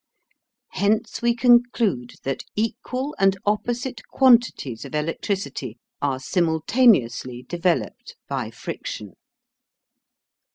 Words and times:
Hence 0.71 1.21
we 1.21 1.35
conclude 1.35 2.13
that 2.23 2.43
EQUAL 2.55 3.15
AND 3.19 3.37
OPPOSITE 3.45 4.01
QUANTITIES 4.11 4.83
OF 4.83 4.95
ELECTRICITY 4.95 5.77
ARE 6.01 6.19
SIMULTANEOUSLY 6.19 7.43
DEVELOPED 7.43 8.15
BY 8.27 8.49
FRICTION. 8.49 9.13